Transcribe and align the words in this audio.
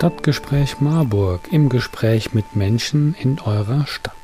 Stadtgespräch 0.00 0.80
Marburg 0.80 1.52
im 1.52 1.68
Gespräch 1.68 2.32
mit 2.32 2.56
Menschen 2.56 3.14
in 3.20 3.38
eurer 3.38 3.86
Stadt. 3.86 4.19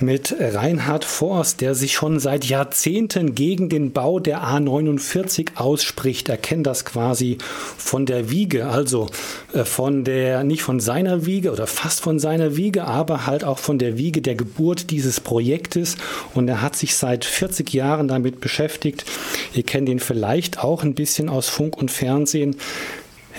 Mit 0.00 0.36
Reinhard 0.38 1.04
Forst, 1.04 1.60
der 1.60 1.74
sich 1.74 1.92
schon 1.92 2.20
seit 2.20 2.44
Jahrzehnten 2.44 3.34
gegen 3.34 3.68
den 3.68 3.92
Bau 3.92 4.20
der 4.20 4.44
A49 4.44 5.56
ausspricht. 5.56 6.28
Er 6.28 6.36
kennt 6.36 6.68
das 6.68 6.84
quasi 6.84 7.38
von 7.76 8.06
der 8.06 8.30
Wiege, 8.30 8.68
also 8.68 9.08
äh, 9.52 9.64
von 9.64 10.04
der, 10.04 10.44
nicht 10.44 10.62
von 10.62 10.78
seiner 10.78 11.26
Wiege 11.26 11.50
oder 11.50 11.66
fast 11.66 12.00
von 12.00 12.20
seiner 12.20 12.56
Wiege, 12.56 12.84
aber 12.84 13.26
halt 13.26 13.42
auch 13.42 13.58
von 13.58 13.78
der 13.78 13.98
Wiege 13.98 14.22
der 14.22 14.36
Geburt 14.36 14.90
dieses 14.90 15.18
Projektes. 15.18 15.96
Und 16.32 16.46
er 16.46 16.62
hat 16.62 16.76
sich 16.76 16.94
seit 16.94 17.24
40 17.24 17.72
Jahren 17.72 18.06
damit 18.06 18.40
beschäftigt. 18.40 19.04
Ihr 19.52 19.64
kennt 19.64 19.88
ihn 19.88 20.00
vielleicht 20.00 20.62
auch 20.62 20.84
ein 20.84 20.94
bisschen 20.94 21.28
aus 21.28 21.48
Funk 21.48 21.76
und 21.76 21.90
Fernsehen. 21.90 22.56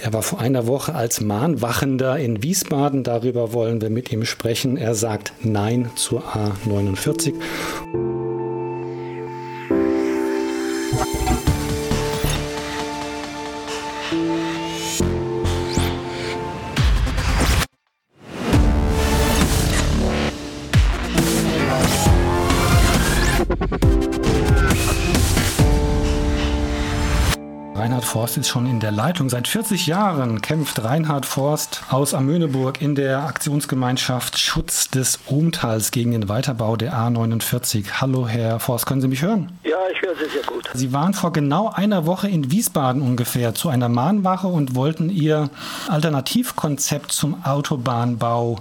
Er 0.01 0.13
war 0.13 0.21
vor 0.21 0.39
einer 0.39 0.65
Woche 0.67 0.95
als 0.95 1.19
Mahnwachender 1.19 2.17
in 2.17 2.41
Wiesbaden. 2.41 3.03
Darüber 3.03 3.53
wollen 3.53 3.81
wir 3.81 3.89
mit 3.89 4.11
ihm 4.11 4.25
sprechen. 4.25 4.77
Er 4.77 4.95
sagt 4.95 5.33
Nein 5.41 5.91
zur 5.95 6.23
A49. 6.23 7.33
Forst 28.09 28.37
ist 28.37 28.49
schon 28.49 28.65
in 28.65 28.79
der 28.79 28.89
Leitung. 28.89 29.29
Seit 29.29 29.47
40 29.47 29.85
Jahren 29.85 30.41
kämpft 30.41 30.83
Reinhard 30.83 31.27
Forst 31.27 31.83
aus 31.91 32.15
Amöneburg 32.15 32.81
in 32.81 32.95
der 32.95 33.19
Aktionsgemeinschaft 33.19 34.39
Schutz 34.39 34.89
des 34.89 35.19
Umtals 35.27 35.91
gegen 35.91 36.13
den 36.13 36.27
Weiterbau 36.27 36.75
der 36.75 36.93
A49. 36.95 38.01
Hallo, 38.01 38.27
Herr 38.27 38.59
Forst, 38.59 38.87
können 38.87 39.01
Sie 39.01 39.07
mich 39.07 39.21
hören? 39.21 39.51
Ja, 39.63 39.77
ich 39.93 40.01
höre 40.01 40.15
Sie 40.15 40.27
sehr 40.27 40.41
gut. 40.41 40.67
Sie 40.73 40.91
waren 40.91 41.13
vor 41.13 41.31
genau 41.31 41.69
einer 41.69 42.07
Woche 42.07 42.27
in 42.27 42.49
Wiesbaden 42.49 43.03
ungefähr 43.03 43.53
zu 43.53 43.69
einer 43.69 43.89
Mahnwache 43.89 44.47
und 44.47 44.73
wollten 44.73 45.11
Ihr 45.11 45.51
Alternativkonzept 45.87 47.11
zum 47.11 47.45
Autobahnbau 47.45 48.57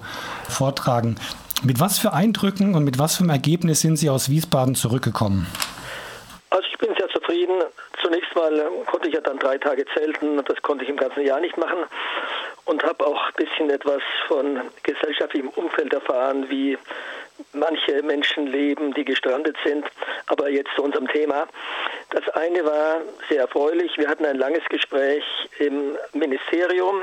vortragen. 0.46 1.16
Mit 1.62 1.80
was 1.80 1.98
für 1.98 2.12
Eindrücken 2.12 2.74
und 2.74 2.84
mit 2.84 2.98
was 2.98 3.16
für 3.16 3.22
einem 3.22 3.30
Ergebnis 3.30 3.80
sind 3.80 3.96
Sie 3.96 4.10
aus 4.10 4.28
Wiesbaden 4.28 4.74
zurückgekommen? 4.74 5.46
Also 6.50 6.66
ich 6.70 6.78
bin 6.78 6.91
sehr 6.98 7.08
zufrieden. 7.08 7.62
Zunächst 8.02 8.34
mal 8.34 8.70
konnte 8.86 9.08
ich 9.08 9.14
ja 9.14 9.20
dann 9.20 9.38
drei 9.38 9.58
Tage 9.58 9.84
zelten, 9.94 10.42
das 10.44 10.60
konnte 10.62 10.84
ich 10.84 10.91
im 10.91 10.96
ganzen 10.96 11.24
Jahr 11.24 11.41
nicht 11.41 11.56
machen 11.56 11.84
und 12.64 12.84
habe 12.84 13.06
auch 13.06 13.28
ein 13.28 13.34
bisschen 13.36 13.70
etwas 13.70 14.02
von 14.27 14.60
gesellschaftlichem 14.82 15.48
Umfeld 15.50 15.92
erfahren, 15.92 16.48
wie 16.48 16.76
manche 17.52 18.02
Menschen 18.02 18.46
leben, 18.46 18.92
die 18.94 19.04
gestrandet 19.04 19.56
sind. 19.64 19.86
Aber 20.26 20.50
jetzt 20.50 20.70
zu 20.76 20.82
unserem 20.82 21.08
Thema. 21.08 21.46
Das 22.10 22.28
eine 22.30 22.64
war 22.64 23.00
sehr 23.28 23.41
erfreulich. 23.42 23.96
Wir 23.96 24.08
hatten 24.08 24.24
ein 24.26 24.36
langes 24.36 24.64
Gespräch 24.69 25.24
im 25.58 25.96
Ministerium, 26.12 27.02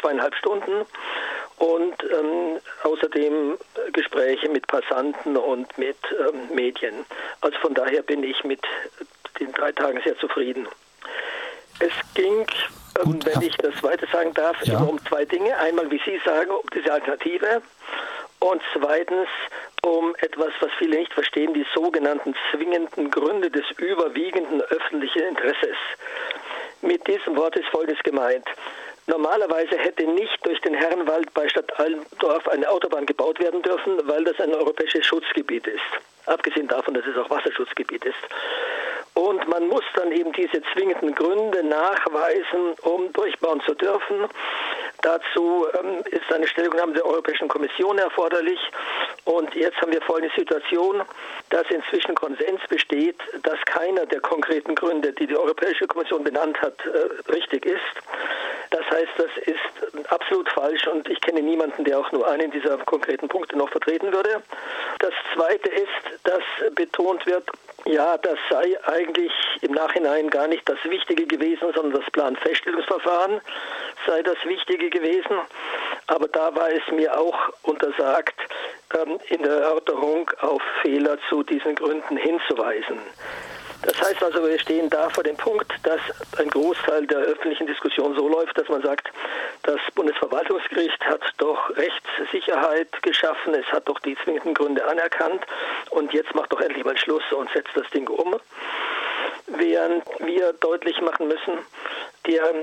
zweieinhalb 0.00 0.34
Stunden, 0.36 0.86
und 1.58 1.94
ähm, 2.02 2.58
außerdem 2.82 3.58
Gespräche 3.92 4.48
mit 4.48 4.66
Passanten 4.66 5.36
und 5.36 5.76
mit 5.78 5.96
ähm, 6.12 6.54
Medien. 6.54 7.06
Also 7.40 7.58
von 7.58 7.74
daher 7.74 8.02
bin 8.02 8.22
ich 8.22 8.42
mit 8.44 8.60
den 9.40 9.52
drei 9.52 9.72
Tagen 9.72 10.00
sehr 10.04 10.18
zufrieden. 10.18 10.68
Es 11.80 11.92
ging, 12.14 12.46
ähm, 12.98 13.04
Gut, 13.04 13.26
wenn 13.26 13.42
ich 13.42 13.56
das 13.56 13.82
weiter 13.82 14.06
sagen 14.12 14.34
darf, 14.34 14.56
ja. 14.64 14.78
um 14.80 14.98
zwei 15.06 15.24
Dinge. 15.24 15.56
Einmal, 15.58 15.90
wie 15.90 16.00
Sie 16.04 16.20
sagen, 16.24 16.50
um 16.50 16.68
diese 16.72 16.92
Alternative 16.92 17.62
und 18.40 18.62
zweitens 18.72 19.28
um 19.84 20.14
etwas, 20.20 20.52
was 20.60 20.70
viele 20.78 20.98
nicht 20.98 21.12
verstehen, 21.12 21.52
die 21.54 21.66
sogenannten 21.74 22.34
zwingenden 22.50 23.10
Gründe 23.10 23.50
des 23.50 23.64
überwiegenden 23.78 24.62
öffentlichen 24.62 25.22
Interesses. 25.22 25.76
Mit 26.80 27.06
diesem 27.06 27.36
Wort 27.36 27.56
ist 27.56 27.68
Folgendes 27.68 28.02
gemeint. 28.02 28.46
Normalerweise 29.06 29.76
hätte 29.76 30.04
nicht 30.04 30.38
durch 30.44 30.60
den 30.62 30.74
Herrenwald 30.74 31.32
bei 31.34 31.48
Stadt 31.48 31.78
Allendorf 31.78 32.48
eine 32.48 32.68
Autobahn 32.68 33.04
gebaut 33.04 33.38
werden 33.38 33.62
dürfen, 33.62 33.98
weil 34.08 34.24
das 34.24 34.40
ein 34.40 34.54
europäisches 34.54 35.04
Schutzgebiet 35.04 35.66
ist. 35.66 35.82
Abgesehen 36.26 36.68
davon, 36.68 36.94
dass 36.94 37.04
es 37.06 37.16
auch 37.18 37.28
Wasserschutzgebiet 37.28 38.04
ist. 38.04 38.14
Und 39.14 39.46
man 39.48 39.68
muss 39.68 39.84
dann 39.94 40.10
eben 40.10 40.32
diese 40.32 40.60
zwingenden 40.72 41.14
Gründe 41.14 41.62
nachweisen, 41.62 42.74
um 42.82 43.12
durchbauen 43.12 43.60
zu 43.60 43.74
dürfen. 43.74 44.26
Dazu 45.02 45.66
ähm, 45.78 46.02
ist 46.10 46.32
eine 46.32 46.48
Stellungnahme 46.48 46.94
der 46.94 47.04
Europäischen 47.04 47.46
Kommission 47.46 47.98
erforderlich. 47.98 48.58
Und 49.24 49.54
jetzt 49.54 49.80
haben 49.80 49.92
wir 49.92 50.00
folgende 50.02 50.34
Situation, 50.34 51.02
dass 51.50 51.70
inzwischen 51.70 52.14
Konsens 52.14 52.60
besteht, 52.68 53.16
dass 53.42 53.58
keiner 53.66 54.06
der 54.06 54.20
konkreten 54.20 54.74
Gründe, 54.74 55.12
die 55.12 55.26
die 55.26 55.36
Europäische 55.36 55.86
Kommission 55.86 56.24
benannt 56.24 56.60
hat, 56.60 56.74
äh, 56.86 57.30
richtig 57.30 57.66
ist. 57.66 58.02
Das 58.74 58.90
heißt, 58.90 59.12
das 59.18 59.30
ist 59.46 60.10
absolut 60.10 60.48
falsch 60.48 60.84
und 60.88 61.08
ich 61.08 61.20
kenne 61.20 61.40
niemanden, 61.40 61.84
der 61.84 61.96
auch 61.96 62.10
nur 62.10 62.28
einen 62.28 62.50
dieser 62.50 62.76
konkreten 62.78 63.28
Punkte 63.28 63.56
noch 63.56 63.68
vertreten 63.68 64.12
würde. 64.12 64.42
Das 64.98 65.12
Zweite 65.32 65.68
ist, 65.68 66.24
dass 66.24 66.74
betont 66.74 67.24
wird, 67.24 67.48
ja, 67.84 68.18
das 68.18 68.36
sei 68.50 68.76
eigentlich 68.86 69.30
im 69.60 69.74
Nachhinein 69.74 70.28
gar 70.28 70.48
nicht 70.48 70.68
das 70.68 70.82
Wichtige 70.86 71.24
gewesen, 71.24 71.72
sondern 71.72 72.02
das 72.02 72.10
Planfeststellungsverfahren 72.10 73.40
sei 74.08 74.22
das 74.24 74.38
Wichtige 74.44 74.90
gewesen. 74.90 75.38
Aber 76.08 76.26
da 76.26 76.52
war 76.56 76.70
es 76.70 76.82
mir 76.90 77.16
auch 77.16 77.50
untersagt, 77.62 78.34
ähm, 78.92 79.20
in 79.28 79.44
der 79.44 79.52
Erörterung 79.52 80.28
auf 80.40 80.62
Fehler 80.82 81.16
zu 81.28 81.44
diesen 81.44 81.76
Gründen 81.76 82.16
hinzuweisen. 82.16 82.98
Das 83.86 84.00
heißt 84.00 84.22
also, 84.22 84.42
wir 84.46 84.58
stehen 84.58 84.88
da 84.88 85.10
vor 85.10 85.22
dem 85.22 85.36
Punkt, 85.36 85.70
dass 85.82 86.00
ein 86.38 86.48
Großteil 86.48 87.06
der 87.06 87.18
öffentlichen 87.18 87.66
Diskussion 87.66 88.14
so 88.16 88.28
läuft, 88.28 88.56
dass 88.56 88.68
man 88.68 88.82
sagt, 88.82 89.10
das 89.62 89.80
Bundesverwaltungsgericht 89.94 91.04
hat 91.04 91.20
doch 91.36 91.70
Rechtssicherheit 91.76 92.88
geschaffen, 93.02 93.54
es 93.54 93.66
hat 93.72 93.88
doch 93.88 93.98
die 94.00 94.16
zwingenden 94.24 94.54
Gründe 94.54 94.86
anerkannt 94.86 95.44
und 95.90 96.12
jetzt 96.14 96.34
macht 96.34 96.52
doch 96.52 96.60
endlich 96.60 96.84
mal 96.84 96.96
Schluss 96.96 97.24
und 97.32 97.50
setzt 97.52 97.74
das 97.74 97.88
Ding 97.90 98.08
um. 98.08 98.36
Während 99.46 100.04
wir 100.20 100.54
deutlich 100.54 101.00
machen 101.02 101.28
müssen, 101.28 101.58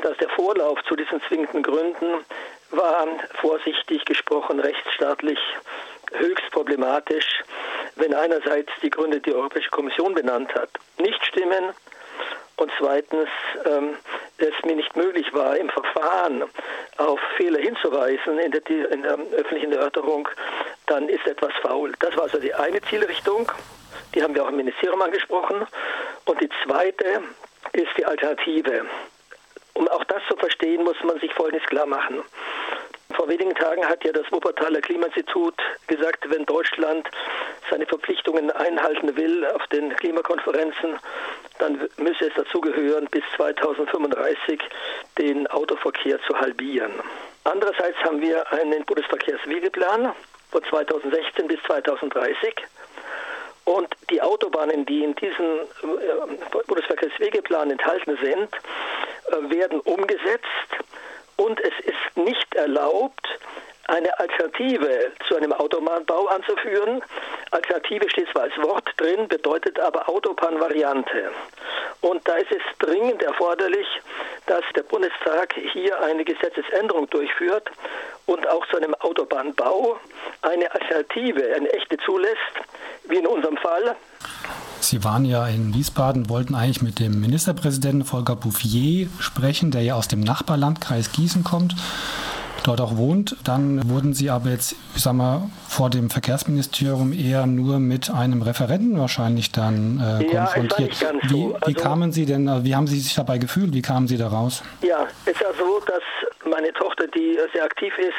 dass 0.02 0.18
der 0.18 0.30
Vorlauf 0.30 0.84
zu 0.86 0.96
diesen 0.96 1.22
zwingenden 1.28 1.62
Gründen 1.62 2.26
war 2.72 3.08
vorsichtig 3.36 4.06
gesprochen 4.06 4.60
rechtsstaatlich 4.60 5.38
höchst 6.14 6.50
problematisch, 6.52 7.44
wenn 7.96 8.14
einerseits 8.14 8.72
die 8.82 8.90
Gründe, 8.90 9.20
die 9.20 9.32
die 9.32 9.36
Europäische 9.36 9.70
Kommission 9.70 10.14
benannt 10.14 10.54
hat, 10.56 10.70
nicht 10.98 11.24
stimmen 11.26 11.74
und 12.58 12.72
zweitens 12.78 13.30
ähm, 13.66 13.98
es 14.38 14.54
mir 14.66 14.76
nicht 14.76 14.96
möglich 14.96 15.34
war, 15.34 15.58
im 15.58 15.70
Verfahren 15.70 16.44
auf 16.98 17.20
Fehler 17.38 17.60
hinzuweisen 17.60 18.40
in 18.40 18.52
der, 18.52 18.92
in 18.92 19.04
der 19.04 19.18
öffentlichen 19.34 19.72
Erörterung, 19.72 20.28
dann 20.88 21.10
ist 21.10 21.26
etwas 21.26 21.54
faul. 21.62 21.94
Das 22.00 22.16
war 22.16 22.24
also 22.24 22.40
die 22.40 22.54
eine 22.54 22.82
Zielrichtung, 22.82 23.52
die 24.14 24.22
haben 24.22 24.36
wir 24.36 24.44
auch 24.44 24.50
im 24.50 24.58
Ministerium 24.58 25.02
angesprochen. 25.02 25.66
Und 26.26 26.42
die 26.42 26.50
zweite 26.64 27.24
ist 27.74 27.90
die 27.98 28.06
Alternative. 28.06 28.86
Um 29.74 29.88
auch 29.88 30.04
das 30.04 30.22
zu 30.28 30.36
verstehen, 30.36 30.84
muss 30.84 31.02
man 31.04 31.20
sich 31.20 31.34
Folgendes 31.34 31.66
klar 31.68 31.86
machen. 31.86 32.24
Vor 33.22 33.30
wenigen 33.30 33.54
Tagen 33.54 33.88
hat 33.88 34.04
ja 34.04 34.12
das 34.12 34.26
Wuppertaler 34.32 34.82
Klimainstitut 34.82 35.54
gesagt, 35.86 36.28
wenn 36.32 36.44
Deutschland 36.48 37.08
seine 37.70 37.86
Verpflichtungen 37.86 38.50
einhalten 38.50 39.16
will 39.16 39.46
auf 39.46 39.68
den 39.68 39.96
Klimakonferenzen, 39.96 40.98
dann 41.60 41.88
müsse 41.98 42.30
es 42.30 42.34
dazu 42.36 42.60
gehören, 42.62 43.08
bis 43.12 43.22
2035 43.36 44.60
den 45.20 45.46
Autoverkehr 45.46 46.20
zu 46.24 46.36
halbieren. 46.36 46.94
Andererseits 47.44 47.96
haben 48.00 48.22
wir 48.22 48.52
einen 48.54 48.84
Bundesverkehrswegeplan 48.86 50.16
von 50.50 50.64
2016 50.64 51.48
bis 51.48 51.62
2030. 51.68 52.56
Und 53.66 53.88
die 54.10 54.20
Autobahnen, 54.20 54.84
die 54.88 55.04
in 55.04 55.14
diesem 55.14 55.60
äh, 55.60 56.64
Bundesverkehrswegeplan 56.66 57.70
enthalten 57.70 58.18
sind, 58.20 58.50
äh, 59.28 59.56
werden 59.56 59.80
umgesetzt 59.82 60.48
und 61.42 61.60
es 61.62 61.74
ist 61.86 62.18
nicht 62.18 62.54
erlaubt, 62.56 63.28
eine 63.88 64.18
Alternative 64.20 65.12
zu 65.28 65.36
einem 65.36 65.52
Autobahnbau 65.54 66.28
anzuführen. 66.28 67.02
Alternative 67.50 68.10
steht 68.10 68.30
zwar 68.32 68.44
als 68.44 68.58
Wort 68.58 68.88
drin, 68.98 69.28
bedeutet 69.28 69.80
aber 69.80 70.08
Autobahnvariante. 70.08 71.32
Und 72.02 72.28
da 72.28 72.36
ist 72.36 72.52
es 72.52 72.62
dringend 72.80 73.22
erforderlich, 73.24 73.88
dass 74.46 74.64
der 74.76 74.84
Bundestag 74.84 75.54
hier 75.74 76.00
eine 76.02 76.24
Gesetzesänderung 76.24 77.10
durchführt 77.10 77.70
und 78.32 78.48
auch 78.48 78.66
zu 78.68 78.78
einem 78.78 78.96
Autobahnbau 78.96 79.98
eine 80.42 80.72
Alternative, 80.72 81.44
eine 81.56 81.72
echte 81.74 81.98
zulässt, 82.06 82.56
wie 83.10 83.18
in 83.18 83.28
unserem 83.28 83.58
Fall. 83.58 83.96
Sie 84.80 85.04
waren 85.04 85.26
ja 85.26 85.46
in 85.48 85.74
Wiesbaden, 85.74 86.30
wollten 86.30 86.56
eigentlich 86.56 86.82
mit 86.82 87.00
dem 87.00 87.20
Ministerpräsidenten 87.20 88.06
Volker 88.06 88.36
Bouffier 88.36 89.10
sprechen, 89.20 89.72
der 89.72 89.84
ja 89.84 89.96
aus 89.96 90.08
dem 90.08 90.22
Nachbarlandkreis 90.22 91.12
Gießen 91.12 91.44
kommt 91.44 91.76
dort 92.64 92.82
auch 92.82 92.98
wohnt. 92.98 93.36
Dann 93.44 93.90
wurden 93.90 94.14
Sie 94.14 94.30
aber 94.30 94.50
jetzt, 94.50 94.76
ich 94.96 95.02
sag 95.02 95.14
mal, 95.14 95.50
vor 95.68 95.90
dem 95.90 96.10
Verkehrsministerium 96.10 97.14
eher 97.14 97.46
nur 97.46 97.80
mit 97.80 98.10
einem 98.10 98.42
Referenten 98.42 99.00
wahrscheinlich 99.00 99.52
dann 99.52 100.00
äh, 100.00 100.34
ja, 100.34 100.46
konfrontiert. 100.46 101.06
Wie, 101.24 101.30
so. 101.30 101.56
also, 101.56 101.68
wie 101.68 101.74
kamen 101.74 102.12
Sie 102.12 102.26
denn, 102.26 102.64
wie 102.64 102.76
haben 102.76 102.88
Sie 102.88 103.00
sich 103.00 103.16
dabei 103.16 103.38
gefühlt? 103.38 103.74
Wie 103.74 103.82
kamen 103.82 104.08
Sie 104.08 104.18
da 104.18 104.28
raus? 104.28 104.64
Ja, 104.82 105.08
es 105.26 105.34
ist 105.34 105.42
ja 105.42 105.48
so, 105.58 105.82
dass 105.86 106.04
meine 106.50 106.74
Tochter, 106.74 107.08
die 107.08 107.38
sehr 107.54 107.64
aktiv 107.64 107.94
ist, 107.98 108.14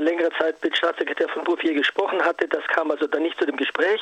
längere 0.00 0.30
Zeit 0.38 0.62
mit 0.62 0.76
Staatssekretär 0.76 1.28
von 1.28 1.44
Bouffier 1.44 1.74
gesprochen 1.74 2.22
hatte. 2.24 2.48
Das 2.48 2.66
kam 2.68 2.90
also 2.90 3.06
dann 3.06 3.22
nicht 3.22 3.38
zu 3.38 3.46
dem 3.46 3.56
Gespräch. 3.56 4.00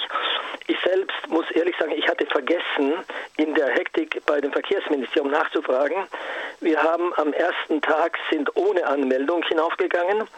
Ich 0.67 0.79
selbst 0.85 1.17
muss 1.29 1.51
ehrlich 1.53 1.77
sagen, 1.79 1.93
ich 1.93 2.07
hatte 2.09 2.27
vergessen, 2.27 2.95
in 3.37 3.55
der 3.55 3.69
Hektik 3.69 4.23
bei 4.27 4.41
dem 4.41 4.53
Verkehrsministerium 4.53 5.31
nachzufragen. 5.31 6.07
Wir 6.61 6.83
haben 6.83 7.13
am 7.15 7.33
ersten 7.33 7.81
Tag 7.81 8.19
sind 8.31 8.55
ohne 8.57 8.87
Anmeldung 8.87 9.43
hinaufgegangen 9.45 10.29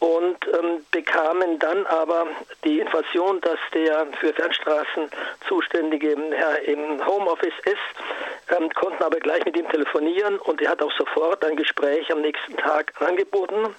und 0.00 0.38
ähm, 0.46 0.84
bekamen 0.90 1.58
dann 1.58 1.86
aber 1.86 2.26
die 2.64 2.80
Information, 2.80 3.40
dass 3.42 3.58
der 3.74 4.06
für 4.18 4.32
Fernstraßen 4.32 5.10
zuständige 5.46 6.16
Herr 6.32 6.62
im 6.62 7.04
Homeoffice 7.06 7.52
ist, 7.64 8.29
ähm, 8.56 8.70
konnten 8.70 9.02
aber 9.02 9.18
gleich 9.18 9.44
mit 9.44 9.56
ihm 9.56 9.68
telefonieren 9.68 10.38
und 10.38 10.60
er 10.60 10.70
hat 10.70 10.82
auch 10.82 10.92
sofort 10.92 11.44
ein 11.44 11.56
Gespräch 11.56 12.10
am 12.12 12.20
nächsten 12.20 12.56
Tag 12.56 12.92
angeboten 13.00 13.74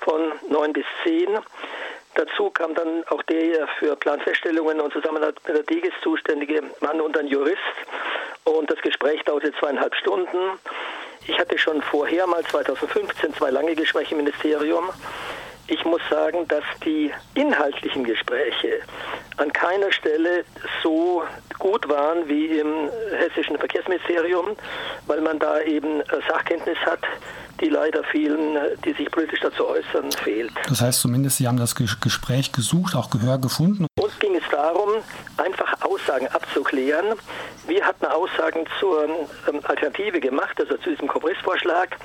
von 0.00 0.32
9 0.48 0.72
bis 0.72 0.84
10. 1.04 1.38
Dazu 2.14 2.50
kam 2.50 2.74
dann 2.74 3.04
auch 3.08 3.22
der 3.24 3.68
für 3.78 3.94
Planfeststellungen 3.96 4.80
und 4.80 4.92
Zusammenarbeit 4.92 5.36
mit 5.46 5.56
der 5.56 5.62
DIGES 5.62 5.94
zuständige 6.02 6.62
Mann 6.80 7.00
und 7.00 7.16
ein 7.16 7.28
Jurist. 7.28 7.58
Und 8.44 8.70
das 8.70 8.80
Gespräch 8.80 9.22
dauerte 9.22 9.52
zweieinhalb 9.52 9.94
Stunden. 9.94 10.58
Ich 11.26 11.38
hatte 11.38 11.56
schon 11.58 11.80
vorher 11.82 12.26
mal 12.26 12.42
2015 12.42 13.34
zwei 13.34 13.50
lange 13.50 13.74
Gespräche 13.74 14.12
im 14.14 14.18
Ministerium. 14.24 14.90
Ich 15.70 15.84
muss 15.84 16.00
sagen, 16.10 16.48
dass 16.48 16.64
die 16.84 17.12
inhaltlichen 17.34 18.02
Gespräche 18.02 18.80
an 19.36 19.52
keiner 19.52 19.92
Stelle 19.92 20.44
so 20.82 21.22
gut 21.60 21.88
waren 21.88 22.28
wie 22.28 22.58
im 22.58 22.90
hessischen 23.16 23.56
Verkehrsministerium, 23.56 24.56
weil 25.06 25.20
man 25.20 25.38
da 25.38 25.60
eben 25.60 26.02
Sachkenntnis 26.28 26.76
hat, 26.84 26.98
die 27.60 27.68
leider 27.68 28.02
vielen, 28.04 28.58
die 28.84 28.92
sich 28.94 29.08
politisch 29.12 29.40
dazu 29.40 29.68
äußern, 29.68 30.10
fehlt. 30.10 30.50
Das 30.68 30.80
heißt 30.80 31.00
zumindest, 31.00 31.36
Sie 31.36 31.46
haben 31.46 31.58
das 31.58 31.76
Gespräch 31.76 32.50
gesucht, 32.52 32.96
auch 32.96 33.10
Gehör 33.10 33.38
gefunden? 33.38 33.86
Uns 34.00 34.18
ging 34.18 34.34
es 34.34 34.42
darum, 34.50 34.90
einfach 35.36 35.69
Aussagen 36.00 36.28
abzuklären. 36.28 37.14
Wir 37.66 37.84
hatten 37.84 38.06
Aussagen 38.06 38.66
zur 38.78 39.04
ähm, 39.04 39.60
Alternative 39.64 40.18
gemacht, 40.18 40.58
also 40.58 40.76
zu 40.78 40.90
diesem 40.90 41.08
Kompromissvorschlag. 41.08 41.96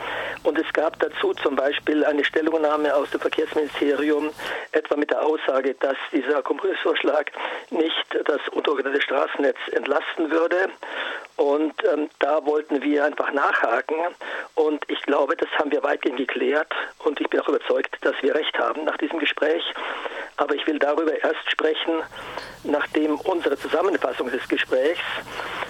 Und 0.43 0.59
es 0.59 0.71
gab 0.73 0.99
dazu 0.99 1.33
zum 1.33 1.55
Beispiel 1.55 2.03
eine 2.03 2.23
Stellungnahme 2.23 2.93
aus 2.93 3.09
dem 3.11 3.21
Verkehrsministerium, 3.21 4.31
etwa 4.73 4.95
mit 4.97 5.11
der 5.11 5.23
Aussage, 5.23 5.75
dass 5.79 5.95
dieser 6.11 6.43
Kompromissvorschlag 6.43 7.31
nicht 7.69 8.05
das 8.25 8.41
untergeordnete 8.51 9.01
Straßennetz 9.01 9.57
entlasten 9.71 10.29
würde. 10.29 10.69
Und 11.37 11.73
ähm, 11.93 12.09
da 12.19 12.45
wollten 12.45 12.81
wir 12.81 13.05
einfach 13.05 13.31
nachhaken. 13.31 13.95
Und 14.55 14.83
ich 14.89 15.01
glaube, 15.03 15.35
das 15.37 15.49
haben 15.57 15.71
wir 15.71 15.83
weitgehend 15.83 16.17
geklärt. 16.17 16.73
Und 16.99 17.19
ich 17.21 17.29
bin 17.29 17.39
auch 17.39 17.49
überzeugt, 17.49 17.95
dass 18.01 18.15
wir 18.21 18.35
recht 18.35 18.57
haben 18.59 18.83
nach 18.83 18.97
diesem 18.97 19.19
Gespräch. 19.19 19.63
Aber 20.37 20.55
ich 20.55 20.65
will 20.67 20.79
darüber 20.79 21.13
erst 21.23 21.49
sprechen, 21.49 22.03
nachdem 22.63 23.15
unsere 23.21 23.57
Zusammenfassung 23.57 24.29
des 24.29 24.47
Gesprächs, 24.47 24.99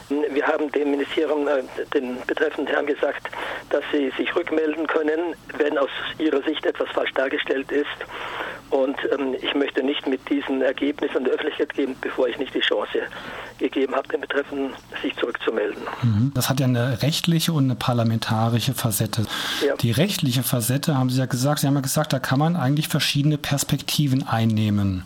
wir 0.09 0.45
haben 0.45 0.71
dem 0.71 0.91
Ministerium, 0.91 1.47
äh, 1.47 1.63
den 1.93 2.17
betreffenden 2.27 2.73
Herrn 2.73 2.85
gesagt, 2.85 3.29
dass 3.69 3.83
sie 3.91 4.11
sich 4.17 4.35
rückmelden 4.35 4.87
können, 4.87 5.35
wenn 5.57 5.77
aus 5.77 5.89
ihrer 6.17 6.41
Sicht 6.43 6.65
etwas 6.65 6.89
falsch 6.89 7.13
dargestellt 7.13 7.71
ist. 7.71 7.85
Und 8.69 8.97
ähm, 9.11 9.35
ich 9.41 9.53
möchte 9.55 9.83
nicht 9.83 10.07
mit 10.07 10.27
diesen 10.29 10.61
Ergebnissen 10.61 11.17
an 11.17 11.23
die 11.25 11.31
Öffentlichkeit 11.31 11.73
gehen, 11.73 11.95
bevor 12.01 12.27
ich 12.27 12.37
nicht 12.37 12.53
die 12.53 12.59
Chance 12.59 12.99
gegeben 13.57 13.95
habe, 13.95 14.07
den 14.07 14.21
Betreffenden 14.21 14.71
sich 15.01 15.15
zurückzumelden. 15.15 15.81
Mhm. 16.01 16.31
Das 16.33 16.49
hat 16.49 16.59
ja 16.59 16.65
eine 16.65 17.01
rechtliche 17.01 17.53
und 17.53 17.65
eine 17.65 17.75
parlamentarische 17.75 18.73
Facette. 18.73 19.25
Ja. 19.65 19.75
Die 19.77 19.91
rechtliche 19.91 20.43
Facette 20.43 20.97
haben 20.97 21.09
Sie 21.09 21.19
ja 21.19 21.25
gesagt, 21.25 21.59
Sie 21.59 21.67
haben 21.67 21.75
ja 21.75 21.81
gesagt, 21.81 22.11
da 22.11 22.19
kann 22.19 22.39
man 22.39 22.55
eigentlich 22.55 22.87
verschiedene 22.87 23.37
Perspektiven 23.37 24.27
einnehmen. 24.27 25.03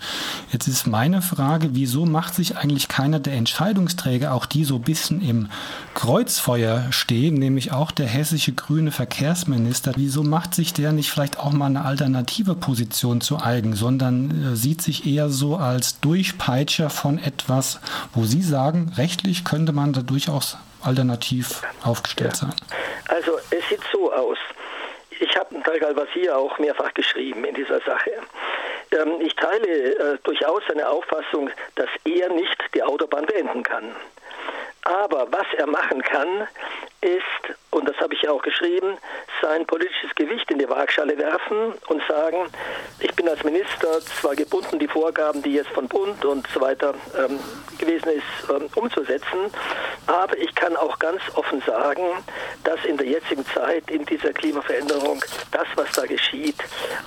Jetzt 0.52 0.68
ist 0.68 0.88
meine 0.88 1.22
Frage, 1.22 1.70
wieso 1.74 2.06
macht 2.06 2.36
sich 2.36 2.58
eigentlich 2.58 2.88
keiner 2.88 3.20
der 3.20 3.34
Entscheidungsträger, 3.34 4.34
auch 4.34 4.46
die 4.46 4.64
so 4.64 4.80
bisschen 4.90 5.22
im 5.22 5.50
Kreuzfeuer 5.94 6.88
stehen, 6.90 7.36
nämlich 7.36 7.72
auch 7.72 7.92
der 7.92 8.08
hessische 8.08 8.54
grüne 8.54 8.90
Verkehrsminister, 8.90 9.92
wieso 9.98 10.24
macht 10.24 10.56
sich 10.56 10.74
der 10.74 10.94
nicht 10.94 11.12
vielleicht 11.12 11.38
auch 11.38 11.52
mal 11.52 11.68
eine 11.68 11.86
alternative 11.86 12.56
Position 12.56 13.22
zu 13.22 13.38
eigen, 13.40 13.76
sondern 13.76 14.32
äh, 14.32 14.56
sieht 14.56 14.82
sich 14.82 15.06
eher 15.06 15.30
so 15.30 15.58
als 15.58 16.00
Durchpeitscher 16.00 16.90
von 16.90 17.20
etwas, 17.20 17.80
wo 18.16 18.24
Sie 18.24 18.42
sagen, 18.42 18.92
rechtlich 18.98 19.46
könnte 19.46 19.74
man 19.74 19.94
da 19.94 20.02
durchaus 20.02 20.58
alternativ 20.82 21.62
aufgestellt 21.84 22.36
sein? 22.36 22.56
Also 23.10 23.38
es 23.52 23.70
sieht 23.70 23.84
so 23.92 24.12
aus. 24.12 24.40
Ich 25.20 25.38
habe 25.38 25.62
Tarek 25.62 25.84
Al-Wazir 25.84 26.36
auch 26.36 26.58
mehrfach 26.58 26.96
geschrieben 26.96 27.46
in 27.46 27.54
dieser 27.54 27.80
Sache. 27.82 28.12
Ähm, 28.92 29.22
ich 29.22 29.36
teile 29.36 29.68
äh, 29.68 30.18
durchaus 30.24 30.64
seine 30.68 30.90
Auffassung, 30.90 31.52
dass 31.76 31.90
er 32.06 32.34
nicht 32.34 32.58
die 32.74 32.82
Autobahn 32.82 33.28
beenden 33.28 33.62
kann. 33.62 33.96
Aber 34.84 35.28
was 35.32 35.46
er 35.58 35.68
machen 35.68 36.02
kann, 36.02 36.48
ist, 37.02 37.56
und 37.72 37.88
das 37.88 37.96
habe 37.98 38.14
ich 38.14 38.22
ja 38.22 38.32
auch 38.32 38.42
geschrieben, 38.42 38.98
sein 39.42 39.66
politisches 39.66 40.14
Gewicht 40.16 40.50
in 40.52 40.60
die 40.60 40.70
Waagschale 40.70 41.18
werfen 41.18 41.74
und 41.88 42.02
sagen, 42.08 42.38
ich 43.00 43.14
bin 43.16 43.30
als 43.30 43.44
Minister 43.44 44.02
zwar 44.02 44.36
gebunden, 44.36 44.80
die 44.80 44.88
Vorgaben, 44.88 45.42
die 45.42 45.54
jetzt 45.54 45.70
von 45.70 45.88
Bund 45.88 46.26
und 46.26 46.48
so 46.54 46.60
weiter 46.60 46.94
ähm, 47.18 47.40
gewesen 47.78 48.10
ist, 48.10 48.50
ähm, 48.50 48.70
umzusetzen, 48.76 49.52
aber 50.08 50.38
ich 50.38 50.54
kann 50.56 50.76
auch 50.76 50.98
ganz 51.00 51.22
offen 51.36 51.62
sagen, 51.62 52.04
dass 52.64 52.84
in 52.84 52.98
der 52.98 53.08
jetzigen 53.08 53.46
Zeit, 53.46 53.90
in 53.90 54.06
dieser 54.06 54.34
Klimaveränderung, 54.34 55.24
das, 55.52 55.68
was 55.76 55.92
da 55.92 56.06
geschieht, 56.06 56.58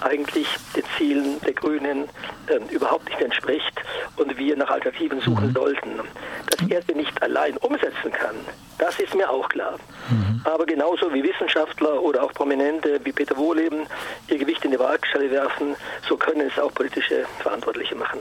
eigentlich 0.01 0.47
den 0.77 0.85
Zielen 0.97 1.41
der 1.41 1.53
Grünen 1.53 2.09
ähm, 2.49 2.69
überhaupt 2.71 3.09
nicht 3.09 3.21
entspricht 3.21 3.75
und 4.17 4.39
wir 4.39 4.57
nach 4.57 4.71
Alternativen 4.71 5.21
suchen 5.21 5.49
mhm. 5.49 5.53
sollten. 5.53 6.01
Dass 6.49 6.69
er 6.69 6.83
sie 6.83 6.95
nicht 6.95 7.21
allein 7.23 7.57
umsetzen 7.63 8.13
kann, 8.13 8.37
das 8.79 8.99
ist 8.99 9.15
mir 9.15 9.31
auch 9.31 9.49
klar. 9.49 9.79
Mhm. 10.11 10.41
Aber 10.45 10.67
genauso 10.67 11.13
wie 11.15 11.23
Wissenschaftler 11.23 12.03
oder 12.03 12.23
auch 12.23 12.33
Prominente 12.33 13.01
wie 13.05 13.13
Peter 13.13 13.37
Wohleben 13.37 13.87
ihr 14.29 14.39
Gewicht 14.39 14.65
in 14.65 14.73
die 14.73 14.79
Waagschale 14.79 15.31
werfen, 15.31 15.77
so 16.09 16.17
können 16.17 16.49
es 16.49 16.59
auch 16.59 16.73
politische 16.75 17.25
Verantwortliche 17.39 17.95
machen. 17.95 18.21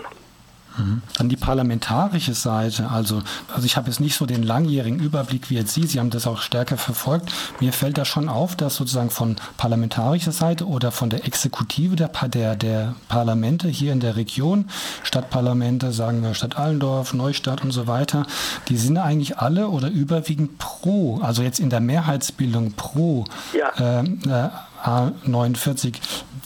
Mhm. 0.78 1.02
Dann 1.18 1.30
die 1.30 1.36
parlamentarische 1.36 2.34
Seite. 2.34 2.90
Also, 2.90 3.22
also 3.54 3.66
ich 3.66 3.78
habe 3.78 3.88
jetzt 3.88 4.00
nicht 4.00 4.16
so 4.16 4.26
den 4.26 4.44
langjährigen 4.44 5.00
Überblick 5.00 5.50
wie 5.50 5.56
jetzt 5.56 5.74
Sie. 5.74 5.86
Sie 5.86 6.00
haben 6.00 6.10
das 6.10 6.28
auch 6.28 6.42
stärker 6.42 6.78
verfolgt. 6.78 7.32
Mir 7.60 7.74
fällt 7.74 7.98
da 7.98 8.06
schon 8.06 8.30
auf, 8.30 8.56
dass 8.56 8.76
sozusagen 8.76 9.10
von 9.10 9.36
parlamentarischer 9.58 10.32
Seite 10.32 10.68
oder 10.68 10.92
von 10.92 11.10
der 11.10 11.26
Exekutive 11.26 11.96
der, 11.96 12.10
der, 12.28 12.56
der 12.56 12.96
Parlamente 13.08 13.68
hier 13.68 13.94
in 13.94 14.00
der 14.00 14.16
Region, 14.16 14.66
Stadtparlamente, 15.04 15.92
sagen 15.92 16.24
wir 16.24 16.34
Stadt 16.34 16.58
Allendorf, 16.58 17.14
Neustadt 17.14 17.64
und 17.64 17.72
so 17.72 17.88
weiter, 17.88 18.26
die 18.70 18.78
sind 18.78 18.98
eigentlich 18.98 19.38
alle 19.38 19.70
oder 19.70 19.90
überwiegend 19.90 20.58
pro, 20.58 21.20
also 21.22 21.44
jetzt 21.44 21.60
in 21.60 21.70
der 21.70 21.80
Mehrheitsbildung 21.80 22.74
pro 22.74 23.26
ja. 23.54 24.02
äh, 24.02 24.04
äh, 24.04 24.50
A49. 24.84 25.94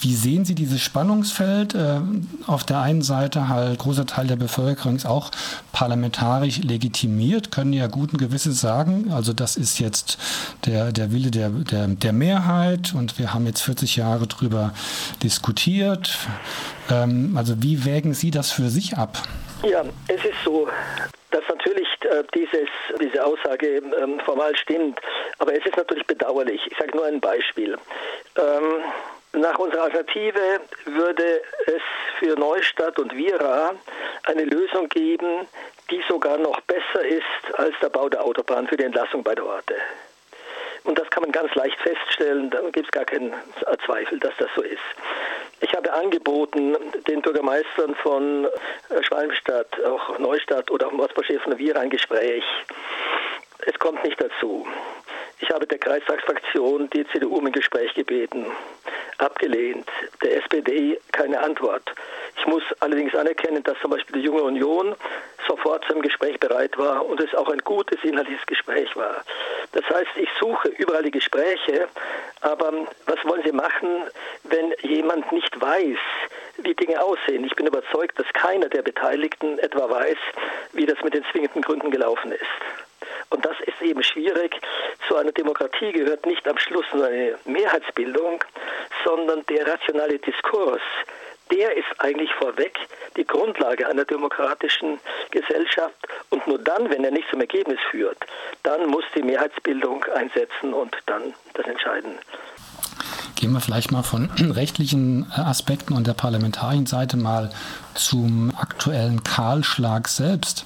Wie 0.05 0.13
sehen 0.13 0.45
Sie 0.45 0.53
dieses 0.53 0.83
Spannungsfeld? 0.83 1.73
Äh, 1.73 1.99
auf 2.45 2.63
der 2.63 2.79
einen 2.79 3.01
Seite 3.01 3.49
halt 3.49 3.79
großer 3.79 4.05
Teil 4.05 4.27
der 4.27 4.35
Bevölkerung 4.35 4.95
ist 4.95 5.07
auch 5.07 5.31
parlamentarisch 5.71 6.59
legitimiert, 6.59 7.51
können 7.51 7.73
ja 7.73 7.87
guten 7.87 8.19
Gewisses 8.19 8.61
sagen, 8.61 9.11
also 9.11 9.33
das 9.33 9.57
ist 9.57 9.79
jetzt 9.79 10.19
der, 10.67 10.91
der 10.91 11.11
Wille 11.11 11.31
der, 11.31 11.49
der, 11.49 11.87
der 11.87 12.13
Mehrheit 12.13 12.93
und 12.93 13.17
wir 13.17 13.33
haben 13.33 13.47
jetzt 13.47 13.61
40 13.61 13.95
Jahre 13.95 14.27
darüber 14.27 14.75
diskutiert. 15.23 16.19
Ähm, 16.91 17.35
also 17.35 17.63
wie 17.63 17.83
wägen 17.83 18.13
Sie 18.13 18.29
das 18.29 18.51
für 18.51 18.69
sich 18.69 18.97
ab? 18.97 19.17
Ja, 19.63 19.83
es 20.07 20.23
ist 20.23 20.37
so, 20.45 20.67
dass 21.31 21.41
natürlich 21.49 21.87
äh, 22.01 22.23
dieses, 22.35 22.69
diese 23.01 23.25
Aussage 23.25 23.77
ähm, 23.77 24.19
formal 24.23 24.55
stimmt, 24.55 24.99
aber 25.39 25.57
es 25.57 25.65
ist 25.65 25.77
natürlich 25.77 26.05
bedauerlich. 26.05 26.61
Ich 26.69 26.77
sage 26.77 26.95
nur 26.95 27.07
ein 27.07 27.19
Beispiel. 27.19 27.75
Ähm, 28.37 28.83
nach 29.35 29.57
unserer 29.59 29.83
Alternative 29.83 30.61
würde 30.85 31.41
es 31.67 31.81
für 32.19 32.39
Neustadt 32.39 32.97
und 32.99 33.15
Vira 33.15 33.73
eine 34.23 34.43
Lösung 34.43 34.87
geben, 34.89 35.47
die 35.91 36.01
sogar 36.07 36.37
noch 36.37 36.59
besser 36.61 37.05
ist 37.05 37.23
als 37.59 37.75
der 37.81 37.89
Bau 37.89 38.09
der 38.09 38.23
Autobahn 38.23 38.67
für 38.67 38.77
die 38.77 38.85
Entlassung 38.85 39.23
beider 39.23 39.45
Orte. 39.45 39.75
Und 40.83 40.99
das 40.99 41.09
kann 41.09 41.23
man 41.23 41.31
ganz 41.31 41.53
leicht 41.55 41.79
feststellen, 41.79 42.49
da 42.51 42.61
gibt 42.69 42.85
es 42.85 42.91
gar 42.91 43.05
keinen 43.05 43.33
Zweifel, 43.85 44.19
dass 44.19 44.33
das 44.37 44.49
so 44.55 44.61
ist. 44.61 44.79
Ich 45.61 45.73
habe 45.73 45.91
angeboten, 45.91 46.75
den 47.07 47.21
Bürgermeistern 47.21 47.95
von 47.95 48.45
äh, 48.45 49.03
Schwalmstadt, 49.03 49.83
auch 49.83 50.19
Neustadt 50.19 50.69
oder 50.69 50.87
auch 50.87 50.91
Morsburg 50.91 51.25
von 51.41 51.57
Vier 51.57 51.75
ein 51.79 51.89
Gespräch. 51.89 52.43
Es 53.65 53.79
kommt 53.79 54.03
nicht 54.03 54.21
dazu. 54.21 54.67
Ich 55.39 55.49
habe 55.49 55.67
der 55.67 55.77
Kreistagsfraktion 55.77 56.89
die 56.91 57.05
CDU 57.07 57.37
um 57.37 57.45
ein 57.45 57.51
Gespräch 57.51 57.93
gebeten. 57.93 58.45
Abgelehnt. 59.17 59.87
Der 60.23 60.37
SPD 60.37 60.99
keine 61.11 61.39
Antwort. 61.39 61.83
Ich 62.37 62.45
muss 62.45 62.63
allerdings 62.79 63.15
anerkennen, 63.15 63.63
dass 63.63 63.79
zum 63.79 63.91
Beispiel 63.91 64.21
die 64.21 64.25
Junge 64.25 64.43
Union 64.43 64.95
sofort 65.47 65.85
zum 65.85 66.01
Gespräch 66.01 66.39
bereit 66.39 66.77
war 66.77 67.05
und 67.05 67.21
es 67.21 67.33
auch 67.35 67.49
ein 67.49 67.59
gutes 67.59 68.03
inhaltliches 68.03 68.45
Gespräch 68.45 68.95
war. 68.95 69.23
Das 69.71 69.83
heißt, 69.89 70.11
ich 70.17 70.29
suche 70.39 70.69
überall 70.69 71.03
die 71.03 71.11
Gespräche, 71.11 71.87
aber 72.41 72.71
was 73.05 73.23
wollen 73.25 73.43
Sie 73.43 73.51
machen, 73.51 74.03
wenn 74.43 74.73
jemand 74.81 75.31
nicht 75.31 75.59
weiß, 75.59 75.97
wie 76.57 76.73
Dinge 76.73 77.01
aussehen? 77.01 77.43
Ich 77.45 77.55
bin 77.55 77.67
überzeugt, 77.67 78.19
dass 78.19 78.27
keiner 78.33 78.69
der 78.69 78.81
Beteiligten 78.81 79.59
etwa 79.59 79.89
weiß, 79.89 80.17
wie 80.73 80.85
das 80.85 81.01
mit 81.03 81.13
den 81.13 81.25
zwingenden 81.31 81.61
Gründen 81.61 81.91
gelaufen 81.91 82.31
ist. 82.31 82.84
Und 83.35 83.45
das 83.45 83.59
ist 83.65 83.81
eben 83.81 84.01
schwierig. 84.01 84.61
Zu 85.09 85.17
einer 85.17 85.33
Demokratie 85.33 85.91
gehört 85.91 86.25
nicht 86.25 86.47
am 86.47 86.57
Schluss 86.57 86.85
nur 86.93 87.05
eine 87.05 87.37
Mehrheitsbildung, 87.43 88.41
sondern 89.03 89.45
der 89.47 89.67
rationale 89.67 90.17
Diskurs. 90.19 90.81
Der 91.51 91.75
ist 91.75 91.87
eigentlich 91.97 92.33
vorweg 92.35 92.79
die 93.17 93.27
Grundlage 93.27 93.87
einer 93.89 94.05
demokratischen 94.05 94.99
Gesellschaft. 95.31 95.95
Und 96.29 96.47
nur 96.47 96.59
dann, 96.59 96.89
wenn 96.89 97.03
er 97.03 97.11
nicht 97.11 97.27
zum 97.29 97.41
Ergebnis 97.41 97.79
führt, 97.91 98.17
dann 98.63 98.87
muss 98.87 99.03
die 99.13 99.21
Mehrheitsbildung 99.21 100.05
einsetzen 100.15 100.73
und 100.73 100.95
dann 101.05 101.33
das 101.55 101.67
entscheiden. 101.67 102.17
Gehen 103.35 103.51
wir 103.51 103.59
vielleicht 103.59 103.91
mal 103.91 104.03
von 104.03 104.31
rechtlichen 104.55 105.29
Aspekten 105.35 105.93
und 105.93 106.07
der 106.07 106.13
Parlamentarienseite 106.13 107.17
mal 107.17 107.51
zum 107.95 108.55
aktuellen 108.57 109.23
Kahlschlag 109.23 110.07
selbst. 110.07 110.65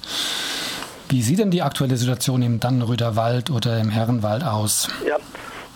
Wie 1.10 1.22
sieht 1.22 1.40
denn 1.40 1.50
die 1.50 1.62
aktuelle 1.62 1.96
Situation 1.96 2.40
im 2.40 2.60
Dannenröder 2.60 3.16
Wald 3.16 3.50
oder 3.50 3.80
im 3.80 3.90
Herrenwald 3.90 4.44
aus? 4.44 4.86
Ja, 5.04 5.16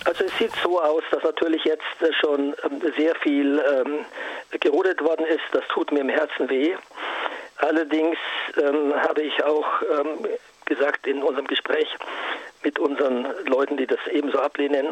also 0.04 0.22
es 0.22 0.38
sieht 0.38 0.52
so 0.62 0.80
aus, 0.80 1.02
dass 1.10 1.24
natürlich 1.24 1.64
jetzt 1.64 1.82
schon 2.20 2.54
ähm, 2.62 2.80
sehr 2.96 3.16
viel 3.16 3.58
ähm, 3.58 4.06
gerodet 4.60 5.02
worden 5.02 5.26
ist. 5.26 5.42
Das 5.50 5.64
tut 5.74 5.90
mir 5.90 6.02
im 6.02 6.08
Herzen 6.08 6.48
weh. 6.48 6.76
Allerdings 7.56 8.16
ähm, 8.62 8.94
habe 8.94 9.22
ich 9.22 9.42
auch 9.42 9.66
ähm, 9.98 10.28
gesagt 10.66 11.04
in 11.08 11.20
unserem 11.24 11.48
Gespräch 11.48 11.88
mit 12.62 12.78
unseren 12.78 13.26
Leuten, 13.46 13.76
die 13.76 13.88
das 13.88 13.98
ebenso 14.12 14.38
ablehnen, 14.38 14.86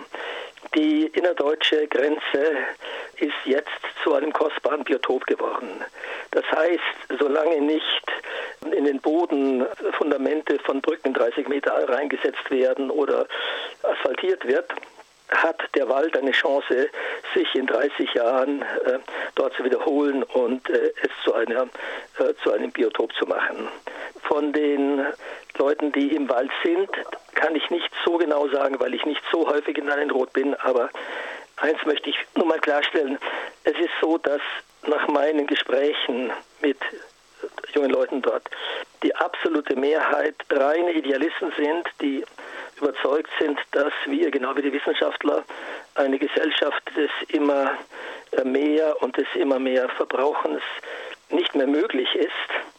die 0.74 1.06
innerdeutsche 1.06 1.86
Grenze 1.86 2.56
ist 3.16 3.32
jetzt 3.44 3.68
zu 4.02 4.14
einem 4.14 4.32
kostbaren 4.32 4.82
Biotop 4.82 5.24
geworden. 5.26 5.68
Das 6.32 6.44
heißt, 6.50 7.20
solange 7.20 7.60
nicht 7.60 8.02
den 8.92 9.00
Boden 9.00 9.64
Fundamente 9.96 10.58
von 10.58 10.82
Brücken 10.82 11.14
30 11.14 11.48
Meter 11.48 11.72
reingesetzt 11.88 12.50
werden 12.50 12.90
oder 12.90 13.26
asphaltiert 13.82 14.46
wird, 14.46 14.70
hat 15.30 15.62
der 15.74 15.88
Wald 15.88 16.14
eine 16.16 16.32
Chance, 16.32 16.90
sich 17.34 17.54
in 17.54 17.66
30 17.66 18.12
Jahren 18.12 18.60
äh, 18.60 18.98
dort 19.34 19.54
zu 19.54 19.64
wiederholen 19.64 20.22
und 20.24 20.68
äh, 20.68 20.92
es 21.02 21.10
zu, 21.24 21.32
einer, 21.32 21.68
äh, 22.18 22.34
zu 22.42 22.52
einem 22.52 22.70
Biotop 22.70 23.14
zu 23.14 23.24
machen. 23.24 23.66
Von 24.24 24.52
den 24.52 25.06
Leuten, 25.56 25.90
die 25.92 26.14
im 26.14 26.28
Wald 26.28 26.50
sind, 26.62 26.90
kann 27.34 27.56
ich 27.56 27.70
nicht 27.70 27.90
so 28.04 28.18
genau 28.18 28.46
sagen, 28.48 28.78
weil 28.78 28.92
ich 28.92 29.06
nicht 29.06 29.22
so 29.32 29.48
häufig 29.48 29.78
in 29.78 29.88
Rot 30.10 30.34
bin, 30.34 30.54
aber 30.56 30.90
eins 31.56 31.78
möchte 31.86 32.10
ich 32.10 32.16
nur 32.36 32.46
mal 32.46 32.60
klarstellen. 32.60 33.18
Es 33.64 33.78
ist 33.78 33.92
so, 34.02 34.18
dass 34.18 34.42
nach 34.86 35.08
meinen 35.08 35.46
Gesprächen 35.46 36.30
mit 36.60 36.78
jungen 37.74 37.90
Leuten 37.90 38.22
dort 38.22 38.48
die 39.02 39.14
absolute 39.16 39.76
Mehrheit 39.76 40.34
reine 40.50 40.92
Idealisten 40.92 41.52
sind, 41.56 41.86
die 42.00 42.24
überzeugt 42.80 43.30
sind, 43.40 43.58
dass 43.72 43.92
wir, 44.06 44.30
genau 44.30 44.56
wie 44.56 44.62
die 44.62 44.72
Wissenschaftler, 44.72 45.44
eine 45.94 46.18
Gesellschaft 46.18 46.82
des 46.96 47.10
immer 47.28 47.72
mehr 48.44 49.00
und 49.02 49.16
des 49.16 49.26
immer 49.34 49.58
mehr 49.58 49.88
Verbrauchens 49.90 50.62
nicht 51.30 51.54
mehr 51.54 51.66
möglich 51.66 52.14
ist 52.14 52.71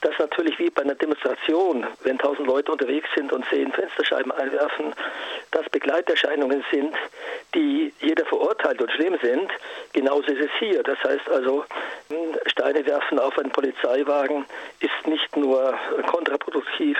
dass 0.00 0.18
natürlich 0.18 0.58
wie 0.58 0.70
bei 0.70 0.82
einer 0.82 0.94
Demonstration, 0.94 1.86
wenn 2.02 2.18
tausend 2.18 2.46
Leute 2.46 2.72
unterwegs 2.72 3.08
sind 3.14 3.32
und 3.32 3.44
zehn 3.46 3.72
Fensterscheiben 3.72 4.30
einwerfen, 4.32 4.94
das 5.50 5.68
Begleiterscheinungen 5.70 6.64
sind, 6.70 6.94
die 7.54 7.92
jeder 8.00 8.24
verurteilt 8.26 8.80
und 8.80 8.90
schlimm 8.92 9.18
sind. 9.22 9.50
Genauso 9.92 10.30
ist 10.32 10.40
es 10.40 10.50
hier. 10.58 10.82
Das 10.82 10.98
heißt 11.02 11.28
also, 11.30 11.64
Steine 12.46 12.86
werfen 12.86 13.18
auf 13.18 13.38
einen 13.38 13.50
Polizeiwagen 13.50 14.44
ist 14.80 15.06
nicht 15.06 15.36
nur 15.36 15.74
kontraproduktiv 16.06 16.96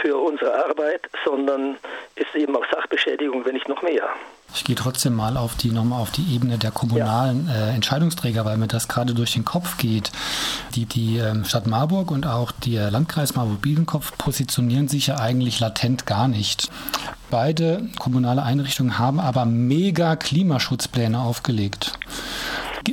für 0.00 0.16
unsere 0.16 0.66
Arbeit, 0.66 1.02
sondern 1.24 1.76
ist 2.14 2.34
eben 2.34 2.56
auch 2.56 2.64
Sachbeschädigung, 2.70 3.44
wenn 3.44 3.54
nicht 3.54 3.68
noch 3.68 3.82
mehr. 3.82 4.08
Ich 4.54 4.64
gehe 4.64 4.76
trotzdem 4.76 5.14
mal 5.14 5.36
auf 5.36 5.56
die 5.56 5.70
nochmal 5.70 6.00
auf 6.00 6.10
die 6.10 6.34
Ebene 6.34 6.58
der 6.58 6.70
kommunalen 6.70 7.48
äh, 7.48 7.70
Entscheidungsträger, 7.74 8.44
weil 8.44 8.56
mir 8.56 8.66
das 8.66 8.88
gerade 8.88 9.14
durch 9.14 9.34
den 9.34 9.44
Kopf 9.44 9.76
geht. 9.76 10.10
Die, 10.74 10.86
die 10.86 11.18
ähm, 11.18 11.44
Stadt 11.44 11.66
Marburg 11.66 12.10
und 12.10 12.26
auch 12.26 12.50
der 12.52 12.90
Landkreis 12.90 13.34
Marburg-Biedenkopf 13.34 14.16
positionieren 14.16 14.88
sich 14.88 15.08
ja 15.08 15.18
eigentlich 15.18 15.60
latent 15.60 16.06
gar 16.06 16.28
nicht. 16.28 16.70
Beide 17.30 17.88
kommunale 17.98 18.42
Einrichtungen 18.42 18.98
haben 18.98 19.20
aber 19.20 19.44
mega 19.44 20.16
Klimaschutzpläne 20.16 21.20
aufgelegt 21.20 21.92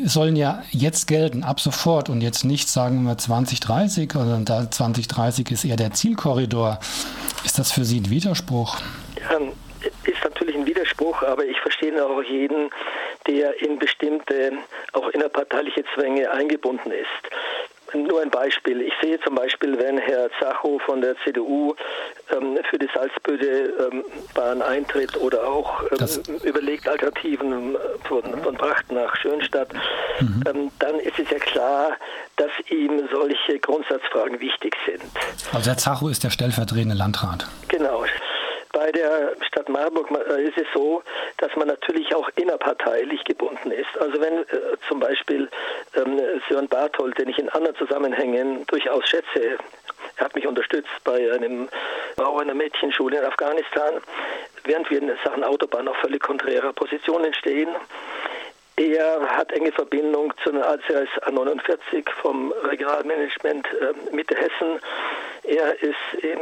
sollen 0.04 0.36
ja 0.36 0.62
jetzt 0.72 1.08
gelten, 1.08 1.44
ab 1.44 1.60
sofort 1.60 2.10
und 2.10 2.22
jetzt 2.22 2.44
nicht, 2.44 2.68
sagen 2.68 3.04
wir 3.04 3.18
2030, 3.18 4.12
sondern 4.12 4.44
da 4.46 4.70
2030 4.70 5.52
ist 5.52 5.66
eher 5.66 5.78
der 5.78 5.94
Zielkorridor. 5.94 6.80
Ist 7.46 7.60
das 7.60 7.72
für 7.72 7.86
Sie 7.86 8.02
ein 8.02 8.10
Widerspruch? 8.10 8.78
Ähm, 10.42 10.66
Widerspruch, 10.66 11.22
aber 11.24 11.46
ich 11.46 11.60
verstehe 11.60 12.04
auch 12.04 12.22
jeden, 12.24 12.70
der 13.28 13.62
in 13.62 13.80
bestimmte, 13.80 14.54
auch 14.94 15.10
innerparteiliche 15.10 15.84
Zwänge 15.94 16.30
eingebunden 16.32 16.92
ist. 16.92 17.96
Nur 17.96 18.22
ein 18.22 18.32
Beispiel. 18.32 18.82
Ich 18.82 18.94
sehe 19.02 19.20
zum 19.22 19.36
Beispiel, 19.36 19.78
wenn 19.80 19.98
Herr 20.00 20.30
Zacho 20.40 20.80
von 20.80 21.02
der 21.02 21.16
CDU 21.24 21.76
ähm, 22.36 22.58
für 22.70 22.80
die 22.80 22.90
Salzböde-Bahn 22.94 24.58
ähm, 24.58 24.62
eintritt 24.64 25.16
oder 25.18 25.48
auch 25.48 25.84
ähm, 25.92 26.40
überlegt 26.44 26.90
Alternativen 26.90 27.78
von, 28.06 28.24
von 28.42 28.56
Bracht 28.56 28.92
nach 28.92 29.16
Schönstadt, 29.16 29.72
mhm. 30.20 30.44
Ähm, 30.48 30.72
dann 30.80 31.00
ist 31.00 31.18
es 31.20 31.30
ja 31.30 31.40
klar, 31.40 31.92
dass 32.38 32.52
ihm 32.70 33.08
solche 33.14 33.60
Grundsatzfragen 33.60 34.40
wichtig 34.40 34.76
sind. 34.86 35.04
Also 35.54 35.70
Herr 35.70 35.78
Zacho 35.78 36.10
ist 36.10 36.24
der 36.24 36.32
stellvertretende 36.32 36.96
Landrat. 36.96 37.48
Genau. 37.68 38.04
Bei 38.76 38.92
der 38.92 39.32
Stadt 39.48 39.70
Marburg 39.70 40.12
äh, 40.12 40.44
ist 40.44 40.58
es 40.58 40.68
so, 40.74 41.02
dass 41.38 41.56
man 41.56 41.70
natürlich 41.70 42.14
auch 42.14 42.30
innerparteilich 42.36 43.24
gebunden 43.24 43.72
ist. 43.72 43.98
Also 43.98 44.20
wenn 44.20 44.40
äh, 44.40 44.76
zum 44.90 45.00
Beispiel 45.00 45.50
ähm, 45.96 46.20
Sören 46.50 46.68
Barthold, 46.68 47.18
den 47.18 47.30
ich 47.30 47.40
in 47.40 47.48
anderen 47.48 47.78
Zusammenhängen 47.78 48.66
durchaus 48.68 49.08
schätze, 49.08 49.58
er 50.18 50.26
hat 50.26 50.36
mich 50.36 50.46
unterstützt 50.46 50.92
bei 51.06 51.32
einem 51.32 51.70
Bau 52.18 52.38
einer 52.40 52.54
Mädchenschule 52.54 53.20
in 53.20 53.24
Afghanistan, 53.24 53.94
während 54.66 54.90
wir 54.90 55.02
in 55.02 55.12
Sachen 55.24 55.46
Autobahn 55.46 55.88
auf 55.88 55.96
völlig 55.98 56.22
konträrer 56.22 56.74
Positionen 56.74 57.34
stehen. 57.34 57.70
Er 58.76 59.22
hat 59.38 59.54
enge 59.54 59.72
Verbindung 59.72 60.34
zu 60.44 60.50
einer 60.50 60.68
ACS 60.68 61.10
A49 61.22 62.12
vom 62.22 62.52
Regionalmanagement 62.52 63.68
äh, 63.68 64.14
Mitte 64.14 64.36
Hessen. 64.36 64.82
Er 65.48 65.80
ist 65.82 66.24
im 66.24 66.40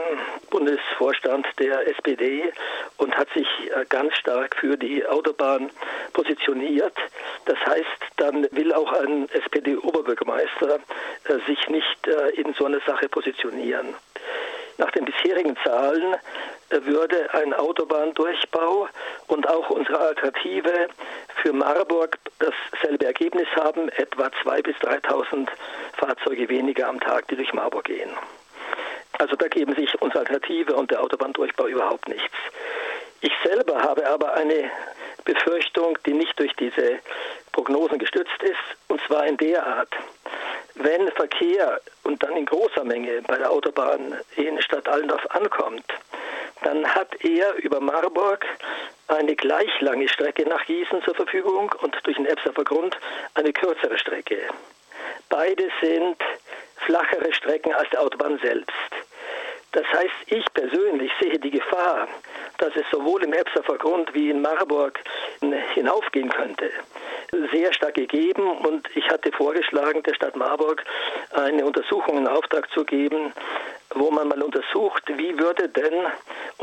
Bundesvorstand 0.50 1.45
der 1.60 1.88
SPD 1.89 2.53
und 2.98 3.15
hat 3.17 3.27
sich 3.33 3.48
äh, 3.75 3.86
ganz 3.89 4.15
stark 4.15 4.55
für 4.55 4.77
die 4.77 5.05
Autobahn 5.05 5.69
positioniert. 6.13 6.95
Das 7.45 7.57
heißt, 7.65 7.86
dann 8.15 8.48
will 8.51 8.72
auch 8.72 8.93
ein 8.93 9.27
SPD-Oberbürgermeister 9.29 10.79
äh, 11.25 11.33
sich 11.48 11.67
nicht 11.67 12.07
äh, 12.07 12.29
in 12.41 12.53
so 12.53 12.65
einer 12.65 12.79
Sache 12.88 13.10
positionieren. 13.10 13.93
Nach 14.77 14.91
den 14.91 15.05
bisherigen 15.05 15.57
Zahlen 15.63 16.15
würde 16.69 17.31
ein 17.33 17.53
Autobahndurchbau 17.53 18.88
und 19.27 19.48
auch 19.48 19.69
unsere 19.69 20.00
Alternative 20.00 20.88
für 21.41 21.53
Marburg 21.53 22.17
dasselbe 22.39 23.05
Ergebnis 23.05 23.48
haben, 23.55 23.89
etwa 23.89 24.27
2.000 24.27 24.63
bis 24.63 24.75
3.000 24.77 25.48
Fahrzeuge 25.98 26.50
weniger 26.50 26.88
am 26.88 27.00
Tag, 27.00 27.27
die 27.27 27.36
durch 27.36 27.53
Marburg 27.53 27.83
gehen. 27.83 28.10
Also 29.24 29.38
da 29.38 29.48
geben 29.48 29.74
sich 29.74 29.89
unsere 30.01 30.20
Alternative 30.20 30.75
und 30.75 30.92
der 30.92 31.01
Autobahndurchbau 31.01 31.68
überhaupt 31.68 32.10
nichts. 32.10 32.36
Ich 33.22 33.32
selber 33.42 33.82
habe 33.82 34.06
aber 34.06 34.34
eine 34.34 34.70
Befürchtung, 35.24 35.98
die 36.06 36.12
nicht 36.12 36.38
durch 36.38 36.53
diese 36.58 37.00
Prognosen 37.53 38.00
gestützt 38.00 38.44
ist, 38.44 38.60
und 38.89 39.00
zwar 39.08 39.25
in 39.25 39.38
der 39.38 39.65
Art. 39.65 39.94
wenn 40.75 41.10
Verkehr 41.13 41.80
und 42.03 42.22
dann 42.22 42.36
in 42.36 42.46
großer 42.46 42.84
Menge 42.84 43.22
bei 43.22 43.38
der 43.38 43.50
Autobahn 43.50 44.20
in 44.36 44.62
Stadt 44.62 44.89
Allendorf 44.89 45.25
ankommt, 45.30 45.86
dann 46.63 46.86
hat 46.94 47.24
er 47.24 47.53
über 47.63 47.80
Marburg 47.80 48.46
eine 49.08 49.38
gleich 49.38 49.72
lange 49.80 50.10
Strecke 50.10 50.44
nach 50.50 50.65
Gießen 50.65 51.01
zur 51.03 51.15
Verfügung 51.15 51.74
und 51.82 51.96
durch 52.03 52.18
den 52.18 52.25
Ebserfer 52.25 52.65
Grund 52.65 52.98
eine 53.36 53.53
kürzere 53.53 53.98
Strecke. 53.98 54.38
Beide 55.30 55.70
sind 55.82 56.18
flachere 56.86 57.34
Strecken 57.34 57.74
als 57.74 57.89
der 57.92 58.01
Autobahn 58.01 58.39
selbst. 58.39 58.72
Das 59.74 59.86
heißt, 59.92 60.13
ich 60.27 60.46
persönlich 60.53 61.12
sehe 61.20 61.39
die 61.39 61.50
Gefahr, 61.50 62.08
dass 62.60 62.75
es 62.75 62.86
sowohl 62.92 63.24
im 63.24 63.34
Ebserfer 63.34 63.77
Grund 63.77 64.13
wie 64.13 64.30
in 64.30 64.42
Marburg 64.42 65.00
hinaufgehen 65.74 66.30
könnte, 66.30 66.70
sehr 67.51 67.74
stark 67.74 67.96
gegeben 67.96 68.58
und 68.60 68.88
ich 68.96 69.08
hatte 69.10 69.32
vorgeschlagen, 69.32 70.03
der 70.03 70.13
Stadt 70.13 70.36
Marburg 70.36 70.84
eine 71.32 71.65
Untersuchung 71.65 72.20
in 72.20 72.27
Auftrag 72.27 72.70
zu 72.72 72.86
geben, 72.86 73.34
wo 73.96 74.12
man 74.12 74.27
mal 74.27 74.44
untersucht, 74.44 75.03
wie 75.08 75.38
würde 75.39 75.68
denn 75.70 76.06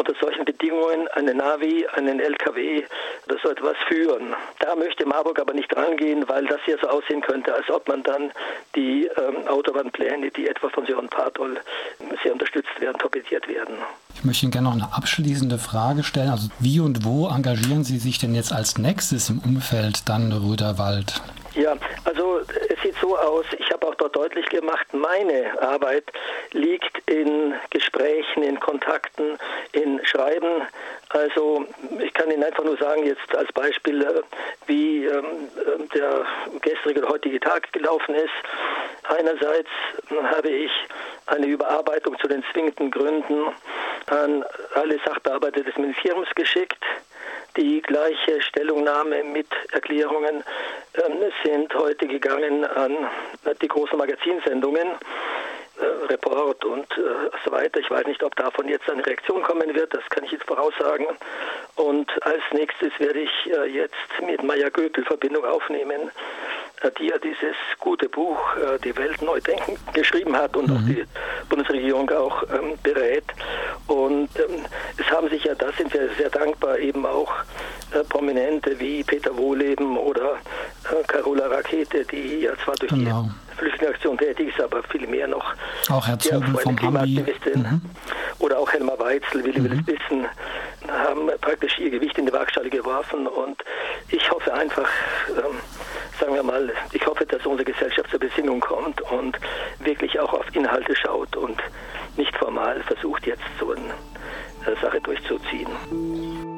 unter 0.01 0.15
solchen 0.19 0.45
Bedingungen 0.47 1.09
eine 1.09 1.35
Navi, 1.35 1.87
einen 1.95 2.21
LKW 2.21 2.83
oder 3.27 3.37
so 3.43 3.51
etwas 3.51 3.77
führen. 3.87 4.35
Da 4.59 4.75
möchte 4.75 5.07
Marburg 5.07 5.39
aber 5.39 5.53
nicht 5.53 5.75
rangehen, 5.77 6.27
weil 6.27 6.47
das 6.47 6.61
hier 6.65 6.79
so 6.81 6.89
aussehen 6.89 7.21
könnte, 7.21 7.55
als 7.55 7.69
ob 7.71 7.87
man 7.87 8.03
dann 8.03 8.31
die 8.75 9.07
ähm, 9.07 9.47
Autobahnpläne, 9.47 10.31
die 10.31 10.49
etwa 10.49 10.71
von 10.71 10.87
Sören 10.87 11.09
Partol 11.09 11.59
sehr 12.23 12.33
unterstützt 12.33 12.81
werden, 12.81 12.99
torpediert 12.99 13.47
werden. 13.47 13.75
Ich 14.15 14.25
möchte 14.25 14.47
Ihnen 14.47 14.53
gerne 14.53 14.69
noch 14.69 14.75
eine 14.75 14.95
abschließende 14.95 15.59
Frage 15.59 16.03
stellen. 16.03 16.31
Also 16.31 16.49
wie 16.59 16.81
und 16.81 17.05
wo 17.05 17.29
engagieren 17.29 17.85
Sie 17.85 17.99
sich 17.99 18.19
denn 18.19 18.35
jetzt 18.35 18.53
als 18.53 18.79
nächstes 18.79 19.29
im 19.29 19.39
Umfeld 19.41 20.09
dann 20.09 20.33
Röderwald? 20.33 21.21
Ja, 21.61 21.77
also 22.07 22.39
es 22.39 22.81
sieht 22.83 22.95
so 23.03 23.19
aus, 23.19 23.45
ich 23.59 23.71
habe 23.71 23.87
auch 23.87 23.95
dort 23.97 24.17
deutlich 24.17 24.47
gemacht, 24.47 24.87
meine 24.95 25.61
Arbeit 25.61 26.05
liegt 26.53 27.07
in 27.07 27.53
Gesprächen, 27.69 28.43
in 28.43 28.59
Kontakten, 28.59 29.37
in 29.73 30.01
Schreiben. 30.07 30.63
Also 31.11 31.67
ich 31.99 32.15
kann 32.15 32.31
Ihnen 32.31 32.45
einfach 32.45 32.65
nur 32.65 32.79
sagen, 32.79 33.05
jetzt 33.05 33.37
als 33.37 33.53
Beispiel, 33.53 34.01
äh, 34.01 34.23
wie 34.69 35.05
ähm, 35.05 35.51
äh, 35.59 35.87
der 35.95 36.25
gestrige 36.63 37.01
oder 37.01 37.11
heutige 37.11 37.39
Tag 37.39 37.71
gelaufen 37.75 38.15
ist. 38.15 38.31
Einerseits 39.19 39.69
habe 40.35 40.49
ich 40.49 40.71
eine 41.27 41.45
Überarbeitung 41.45 42.19
zu 42.21 42.29
den 42.29 42.43
zwingenden 42.55 42.91
Gründen 42.91 43.53
an 44.07 44.45
alle 44.77 44.99
Sachbearbeiter 45.05 45.61
des 45.61 45.77
Ministeriums 45.77 46.29
geschickt. 46.35 46.83
Die 47.57 47.83
gleiche 47.83 48.41
Stellungnahme 48.43 49.25
mit 49.25 49.49
Erklärungen 49.73 50.45
ähm, 50.95 51.33
sind 51.45 51.75
heute 51.75 52.07
gegangen 52.07 52.65
an 52.65 52.97
die 53.61 53.69
großen 53.69 53.99
Magazinsendungen. 53.99 54.89
Äh, 55.81 56.13
Report 56.13 56.65
und 56.65 56.87
äh, 56.99 57.31
so 57.45 57.53
weiter. 57.53 57.81
Ich 57.81 57.91
weiß 57.91 58.07
nicht, 58.07 58.23
ob 58.23 58.37
davon 58.37 58.69
jetzt 58.69 58.91
eine 58.91 59.05
Reaktion 59.07 59.43
kommen 59.43 59.75
wird, 59.75 59.95
das 59.95 60.05
kann 60.11 60.25
ich 60.25 60.33
jetzt 60.33 60.45
voraussagen. 60.47 61.07
Und 61.77 62.11
als 62.23 62.43
nächstes 62.53 62.93
werde 62.99 63.21
ich 63.21 63.31
äh, 63.47 63.67
jetzt 63.67 63.95
mit 64.27 64.43
Maya 64.43 64.69
Göpel 64.69 65.05
Verbindung 65.05 65.45
aufnehmen, 65.45 66.01
äh, 66.03 66.11
die 66.89 67.09
ja 67.09 67.19
dieses 67.19 67.57
gute 67.79 68.09
Buch 68.09 68.39
äh, 68.57 68.79
Die 68.83 68.97
Welt 68.97 69.21
neu 69.23 69.41
denken 69.41 69.77
geschrieben 69.93 70.37
hat 70.37 70.57
und 70.57 70.69
mhm. 70.69 70.77
auch 70.77 70.81
die 70.81 71.05
Bundesregierung 71.49 72.11
auch 72.11 72.43
ähm, 72.45 72.79
berät. 72.83 73.25
Und 73.87 74.29
ähm, 74.39 74.65
es 74.97 75.11
haben 75.11 75.29
sich 75.29 75.45
ja, 75.45 75.55
da 75.55 75.71
sind 75.73 75.93
wir 75.93 76.09
sehr 76.17 76.31
dankbar, 76.31 76.79
eben 76.79 77.05
auch 77.05 77.33
äh, 77.93 78.05
Prominente 78.05 78.79
wie 78.79 79.03
Peter 79.03 79.37
Wohleben 79.37 79.99
oder 79.99 80.37
äh, 80.91 81.03
Carola 81.07 81.47
Rakete, 81.49 82.05
die 82.05 82.41
ja 82.41 82.53
zwar 82.65 82.77
durch 82.77 82.93
genau. 82.93 83.25
die 83.25 83.57
Flüchtlingsaktion 83.59 84.17
tätig 84.17 84.49
ist, 84.49 84.61
aber 84.61 84.83
viel 84.85 85.07
mehr 85.07 85.29
noch. 85.29 85.55
Auch 85.91 86.07
Herr 86.07 86.19
Zubel 86.19 86.57
vom 86.57 86.77
Klimaaktivistin. 86.77 87.63
Mhm. 87.63 87.81
Oder 88.39 88.59
auch 88.59 88.73
Helma 88.73 88.99
Weitzel, 88.99 89.45
Willi 89.45 89.61
mhm. 89.61 89.65
will 89.65 89.81
es 89.81 89.87
wissen, 89.87 90.27
haben 90.89 91.31
praktisch 91.41 91.79
ihr 91.79 91.91
Gewicht 91.91 92.17
in 92.17 92.27
die 92.27 92.33
Waagschale 92.33 92.71
geworfen 92.71 93.27
und 93.27 93.63
ich 94.09 94.31
hoffe 94.31 94.53
einfach, 94.55 94.89
ähm, 95.37 95.59
sagen 96.21 96.35
wir 96.35 96.43
mal, 96.43 96.71
ich 96.93 97.07
hoffe, 97.07 97.25
dass 97.25 97.45
unsere 97.47 97.73
Gesellschaft 97.73 98.11
zur 98.11 98.21
Besinnung 98.21 98.61
kommt 98.61 99.01
und 99.01 99.39
wirklich 99.79 100.21
auch 100.21 100.33
auf 100.35 100.55
Inhalte 100.55 100.95
schaut 100.95 101.35
und 101.37 101.59
nicht 102.17 102.37
formal 102.37 102.83
versucht, 102.83 103.27
jetzt 103.27 103.43
so 103.59 103.73
eine 103.73 104.77
Sache 104.81 105.01
durchzuziehen. 105.01 106.50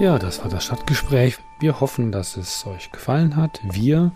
Ja, 0.00 0.16
das 0.16 0.40
war 0.44 0.48
das 0.48 0.66
Stadtgespräch. 0.66 1.38
Wir 1.58 1.80
hoffen, 1.80 2.12
dass 2.12 2.36
es 2.36 2.64
euch 2.66 2.92
gefallen 2.92 3.34
hat. 3.34 3.60
Wir, 3.64 4.12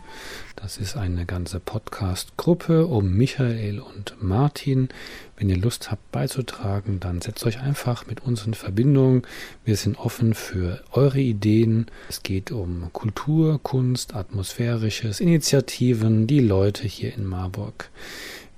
das 0.54 0.76
ist 0.76 0.96
eine 0.96 1.26
ganze 1.26 1.58
Podcast-Gruppe 1.58 2.86
um 2.86 3.14
Michael 3.14 3.80
und 3.80 4.14
Martin. 4.20 4.90
Wenn 5.36 5.48
ihr 5.48 5.56
Lust 5.56 5.90
habt 5.90 6.12
beizutragen, 6.12 7.00
dann 7.00 7.20
setzt 7.20 7.44
euch 7.44 7.58
einfach 7.58 8.06
mit 8.06 8.20
uns 8.20 8.46
in 8.46 8.54
Verbindung. 8.54 9.26
Wir 9.64 9.74
sind 9.74 9.98
offen 9.98 10.34
für 10.34 10.84
eure 10.92 11.18
Ideen. 11.18 11.86
Es 12.08 12.22
geht 12.22 12.52
um 12.52 12.90
Kultur, 12.92 13.60
Kunst, 13.60 14.14
Atmosphärisches, 14.14 15.18
Initiativen, 15.18 16.28
die 16.28 16.38
Leute 16.38 16.86
hier 16.86 17.12
in 17.12 17.24
Marburg 17.24 17.90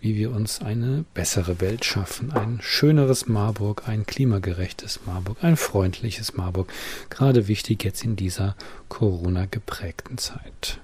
wie 0.04 0.16
wir 0.16 0.32
uns 0.32 0.60
eine 0.60 1.06
bessere 1.14 1.62
Welt 1.62 1.86
schaffen, 1.86 2.30
ein 2.30 2.58
schöneres 2.60 3.26
Marburg, 3.26 3.84
ein 3.88 4.04
klimagerechtes 4.04 5.00
Marburg, 5.06 5.38
ein 5.40 5.56
freundliches 5.56 6.36
Marburg, 6.36 6.70
gerade 7.08 7.48
wichtig 7.48 7.84
jetzt 7.84 8.04
in 8.04 8.14
dieser 8.14 8.54
Corona 8.90 9.46
geprägten 9.50 10.18
Zeit. 10.18 10.78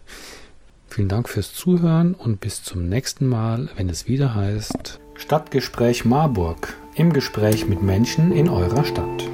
Vielen 0.88 1.08
Dank 1.08 1.28
fürs 1.28 1.52
Zuhören 1.52 2.14
und 2.14 2.40
bis 2.40 2.62
zum 2.62 2.88
nächsten 2.88 3.26
Mal, 3.26 3.68
wenn 3.76 3.90
es 3.90 4.08
wieder 4.08 4.34
heißt 4.34 4.98
Stadtgespräch 5.16 6.06
Marburg 6.06 6.74
im 6.94 7.12
Gespräch 7.12 7.66
mit 7.66 7.82
Menschen 7.82 8.32
in 8.32 8.48
eurer 8.48 8.84
Stadt. 8.84 9.28